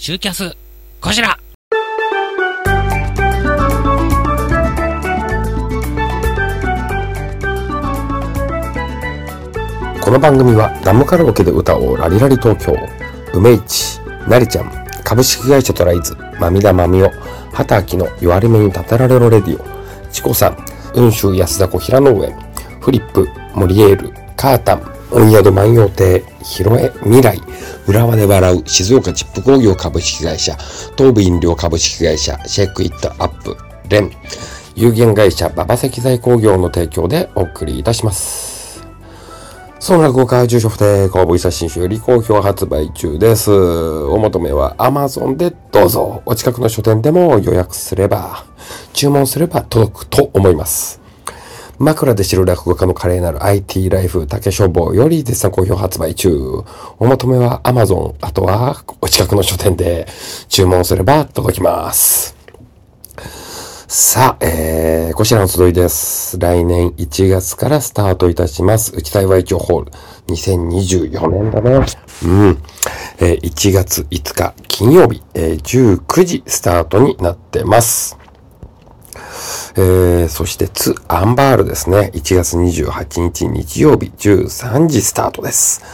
[0.00, 0.56] シューキャス、
[1.00, 1.36] こちら。
[10.00, 12.76] この番組はダムカラオケで歌おうラリラリ東京。
[13.34, 13.98] 梅市
[14.28, 14.70] なりちゃん。
[15.02, 17.10] 株式会社トライズまみだまみお。
[17.52, 19.66] 畑明の言われ目に立てられろレディオ。
[20.12, 20.56] チコさん
[20.94, 22.32] 雲州安田子平野上
[22.80, 24.97] フリップモリエールカータン。
[25.10, 27.40] 温宿万葉亭広江未来
[27.86, 30.54] 浦和で笑う静岡チップ工業株式会社
[30.96, 33.56] 東武飲料株式会社シェイクイットアップ
[33.88, 34.10] レン
[34.74, 38.58] 有限会社馬場石材工業の提供でお送りいたします
[39.80, 43.52] その落語家住所不定公募一冊新書より好評発売中です。
[43.52, 46.22] お求めは Amazon でどうぞ。
[46.26, 48.44] お近くの書店でも予約すれば、
[48.92, 50.97] 注文すれば届くと思います。
[51.78, 56.30] 枕で知る落語家の華麗なる IT ライフ竹書房より絶賛好評発売中。
[56.98, 60.06] お求めは Amazon、あとはお近くの書店で
[60.48, 62.36] 注文すれば届きます。
[63.86, 66.38] さあ、えー、こちらの集いです。
[66.38, 68.94] 来年1月からスタートいたします。
[68.96, 69.92] 内幸町ホール。
[70.26, 71.86] 2024年だね。
[72.24, 72.58] うん。
[73.20, 78.17] えー1月5日金曜日、えー19時スタートになってます。
[79.80, 82.10] えー、そして、ツ・アンバールですね。
[82.12, 85.84] 1月28日日曜日13時スタートです。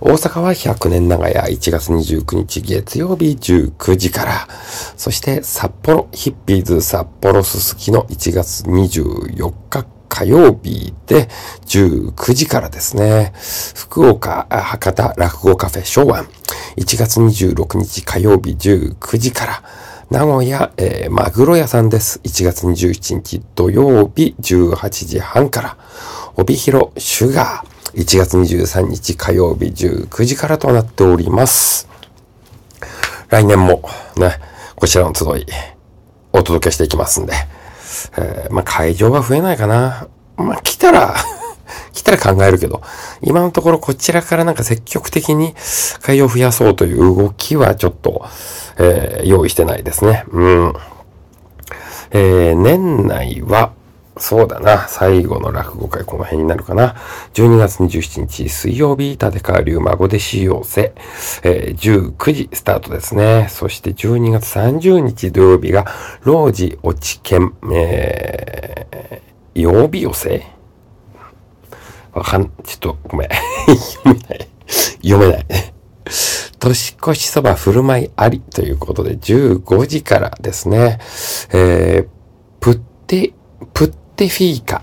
[0.00, 4.48] 大阪は100年長屋1月29日月曜日19時から。
[4.96, 11.28] そして、札幌ヒッピーズ札幌すすきの1月24日火曜日で
[11.66, 13.34] 19時からですね。
[13.74, 16.24] 福岡、博多落語カフェ昭和
[16.78, 19.62] 1月26日火曜日19時から。
[20.08, 22.20] 名古屋、えーマグロ屋さんです。
[22.22, 25.76] 1月27日土曜日18時半から。
[26.36, 28.00] 帯広シュガー。
[28.00, 31.88] 1月23日火曜日19時からとなっております。
[33.30, 33.82] 来年も
[34.16, 34.38] ね、
[34.76, 35.46] こちらの集い、
[36.32, 37.32] お届けしていきますんで。
[38.16, 40.06] えーまあ、会場は増えないかな。
[40.36, 41.16] まあ、来たら、
[41.96, 42.82] 来たら考えるけど、
[43.22, 45.54] 今のところこちらからなんか積極的に
[46.02, 48.24] 会を増やそうという動きはちょっと、
[48.78, 50.24] えー用意してないですね。
[50.30, 50.74] うん。
[52.10, 53.72] えー年内は、
[54.18, 54.88] そうだな。
[54.88, 56.96] 最後の落語会この辺になるかな。
[57.32, 60.92] 12月27日水曜日、立川流孫弟子養成、
[61.42, 63.46] えー19時スタートですね。
[63.48, 65.86] そして12月30日土曜日が、
[66.22, 70.55] 老寺落ち研、えー、曜日寄せ
[72.16, 73.28] わかん、ちょっとごめん。
[73.76, 74.48] 読めない。
[75.02, 75.46] 読めない。
[76.58, 80.98] 年越しそば振る舞いありということで15時からですね。
[81.52, 82.08] えー、
[82.58, 83.34] プッテ、
[83.74, 84.82] プッテフィーカ。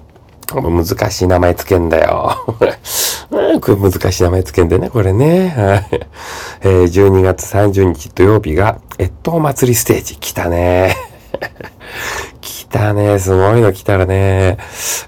[0.54, 2.38] 難しい名前つけんだよ。
[3.60, 5.56] これ難しい名前つけんだよ ね、これね。
[6.62, 10.18] えー12月30日土曜日が、越冬祭りステージ。
[10.18, 10.96] 来たね。
[12.42, 13.18] 来たね。
[13.18, 14.58] すごいの来たらね。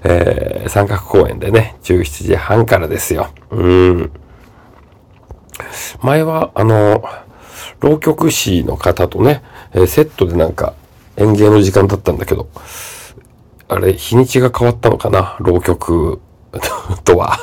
[0.04, 3.28] えー三角公園でね、17時半からですよ。
[3.50, 4.10] うん。
[6.02, 7.04] 前は、あの、
[7.80, 9.42] 浪曲師の方とね、
[9.72, 10.74] えーセットでなんか
[11.16, 12.48] 演芸の時間だったんだけど、
[13.68, 16.20] あれ、日にちが変わったのかな浪曲
[17.04, 17.38] とは。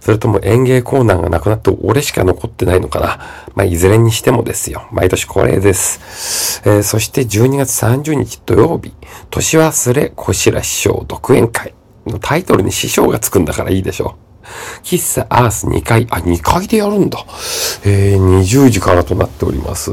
[0.00, 3.18] それとも演芸コーナーがなくなって俺しか残ってないのかな？
[3.54, 4.88] まあ、いずれにしてもですよ。
[4.92, 6.60] 毎年恒例です。
[6.64, 8.92] えーそして12月30日土曜日、
[9.30, 11.74] 年忘れ小白師匠独演会
[12.06, 14.44] のタイトルに師匠がつくんだからいいでしょう。
[14.82, 17.24] 喫茶アース2階、あ、2階でやるんだ。
[17.84, 19.90] えー、20時からとなっております。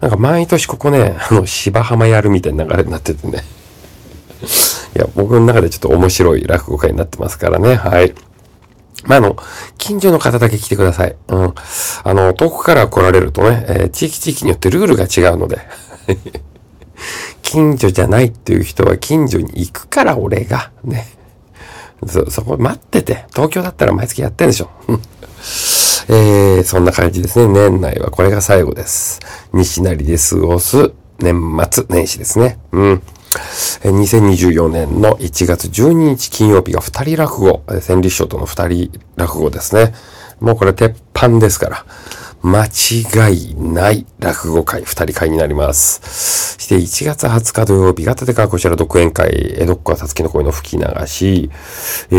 [0.00, 3.44] なんか毎年ここね、あの、芝浜やるみたいな流れになっててね。
[4.96, 7.76] いや、僕の中でちょっと面白い落語会になってますからね。
[7.76, 8.12] はい。
[9.04, 9.36] まあ、あの、
[9.78, 11.16] 近所の方だけ来てください。
[11.28, 11.54] うん。
[12.04, 15.58] あの、遠くから来られるとね、えー地域地域によってルールが違うので。
[17.42, 21.06] 近所じゃないっていう人は近所に行くから俺が、ね。
[22.06, 23.26] そ、そこ待ってて。
[23.32, 24.70] 東京だったら毎月やってんでしょ。
[24.88, 25.02] う ん
[26.08, 27.46] えー、そんな感じですね。
[27.46, 29.20] 年内はこれが最後です。
[29.52, 32.58] 西成で過ごす年末年始ですね。
[32.72, 33.02] うん。
[33.38, 39.94] 2024年の1月12日金曜日が2人落語、千里師匠との2人落語ですね。
[40.40, 41.86] もうこれ鉄板ですから。
[42.46, 46.58] 間違いない落語会、二人会になります。
[46.58, 51.50] して1月20日土曜日が立川こちら独演会、江戸っ子はたつきの声の吹き流し、
[52.10, 52.14] え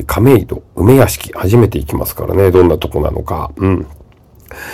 [0.00, 3.50] ー、亀戸、梅屋敷、初めて行きますからね、どんなとこなのか。
[3.56, 3.86] うん。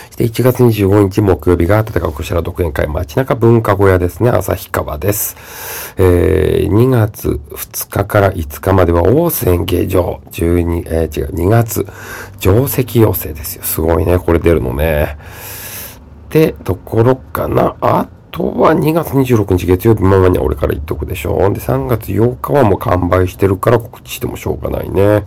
[0.06, 5.36] そして1月25日木曜日が立川こちら独演会街中文化小屋ですね、旭川です。
[5.96, 11.86] えー、2月2日から5日までは大須演芸場、12、えー、違う、2月、
[12.40, 13.64] 定石寄せですよ。
[13.64, 15.18] すごいね、これ出るのね。
[16.34, 17.76] てところかな。
[17.80, 21.38] あとは2月26日月曜日ママには俺から言っとくでしょう。
[21.52, 25.24] で、3月8日はもう完売してるから告知してもしょうがないね。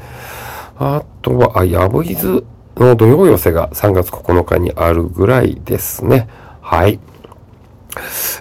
[0.77, 2.43] あとは、あ、ヤブイズ
[2.83, 6.27] の土曜寄せが3月9日にあるぐらいですね。
[6.61, 6.99] はい。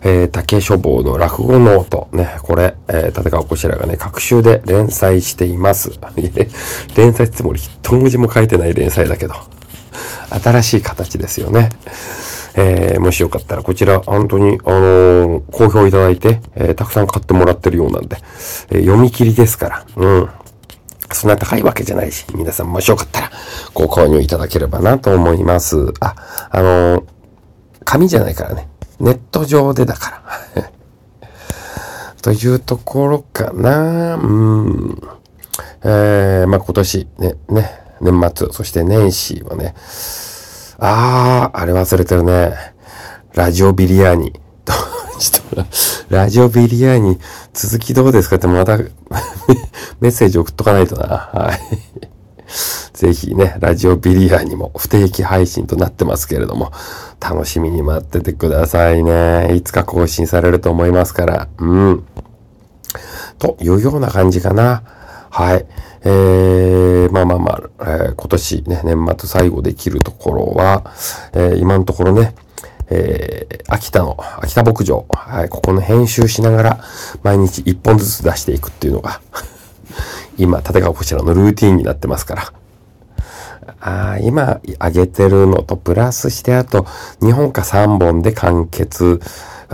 [0.03, 2.09] えー、竹書房の落語ノート。
[2.13, 5.99] ね、これ、えー、立川こちらがね、各週で連載しています。
[6.97, 9.35] 連載つもり一文字も書いてない連載だけど。
[10.29, 11.71] 新しい形ですよね。
[12.59, 18.17] えー、もしよかったらこちら本当に、あのー、好評いただいて、えー、たくさん買ってもらってるようなんで、
[18.71, 20.29] え読み切りですから、うん。
[21.17, 23.31] そんな高いわけじゃないし、皆さんもしよかったら
[23.73, 25.93] ご購入いただければなと思います。
[26.01, 26.15] あ、
[26.51, 27.05] あの
[27.85, 28.69] 紙じゃないからね。
[29.01, 30.23] ネット上でだか
[30.55, 30.71] ら。
[32.23, 34.17] というところかな。
[34.17, 35.01] うん。
[35.85, 39.75] えー、まあ、今年、ね、ね、年末、そして年始はね、
[40.79, 42.75] あー、あれ忘れてるね。
[43.35, 44.39] ラジオビリヤーニ。
[45.19, 45.67] ちょっと、
[46.09, 47.19] ラジオビリヤーニ、
[47.53, 48.77] 続きどうですかってまた
[50.01, 51.07] メッセージ送っとかないとな。
[51.33, 52.07] はい。
[52.93, 56.73] ぜひね、ラジオビリヤーにも不定期配信となってますけれども、
[57.21, 59.55] 楽しみに待っててくださいね。
[59.55, 61.49] いつか更新されると思いますから。
[61.59, 62.05] うん。
[63.39, 64.83] というような感じかな。
[65.31, 65.67] はい。
[66.05, 70.85] えー、まあまあまあ、えー、今年ね、年末最後できるところは、
[71.33, 72.35] えー、今のところね、
[72.89, 76.81] えー、秋田の、秋田牧場、はい、ここの編集しながら、
[77.23, 79.21] 毎日一本ずつ出していくっていうのが
[80.39, 82.53] 今、立川こちらのルーティンになってますから。
[83.81, 86.87] ああ、今上げてるのとプラスしてあと
[87.21, 89.21] 2本か3本で完結。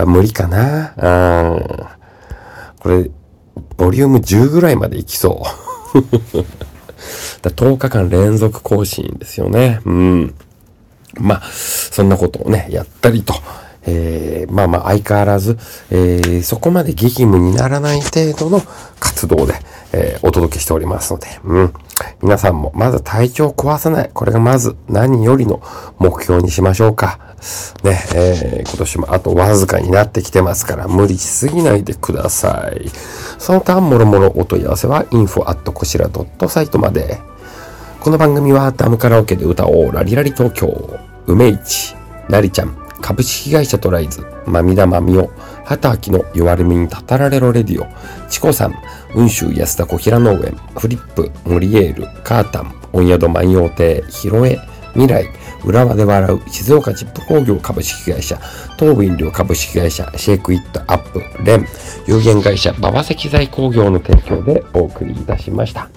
[0.05, 0.93] 無理かな。
[0.97, 1.85] うん。
[2.79, 3.11] これ、
[3.77, 5.43] ボリューム10ぐらいまでいきそ
[5.93, 6.01] う。
[7.41, 9.81] だ10日間連続更新ですよね。
[9.85, 10.35] うん。
[11.19, 11.41] まあ、
[11.93, 13.35] そんなことをね、やったりと。
[13.85, 15.57] えー、まあまあ相変わらず、
[15.91, 18.61] えー、そこまで激務にならない程度の
[18.99, 19.53] 活動で、
[19.91, 21.73] えー、お届けしておりますので、うん。
[22.21, 24.09] 皆さんもまず体調を壊さない。
[24.11, 25.61] これがまず何よりの
[25.99, 27.19] 目標にしましょうか。
[27.83, 32.89] ね、えー、今年もあとわずかになってきてますから無理しすぎないでください。
[33.37, 37.19] その他もろもろお問い合わせは info at こしら .site まで。
[37.99, 41.95] この番組はダムカラオケで歌おうラリラリ東京、梅市、
[42.29, 45.29] なりちゃん、株式会社トライズ、まみだまみお、
[45.65, 47.87] 畑明の弱り目にたたられろレディオ、
[48.29, 48.75] チコさん、
[49.13, 54.59] 雲州安田小平農園、フリップ、モリエール、カータン、温宿万葉亭、ヒロエ、
[54.93, 55.27] 未来、
[55.63, 58.37] 浦和で笑う、静岡チップ工業株式会社、
[58.77, 61.65] 東武飲料株式会社、シェイクイットアップ、レン、
[62.05, 65.89] 有限会社、馬場石材工業の提供でお送りいたしました。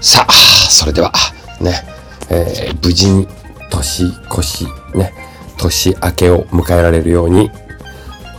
[0.00, 1.12] さあ、それでは、
[1.60, 1.82] ね、
[2.30, 3.28] えー、無事に
[3.70, 5.12] 年越し、ね、
[5.58, 7.50] 年明けを迎えられるように、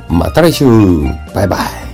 [0.10, 0.66] また来週。
[1.34, 1.87] バイバイ。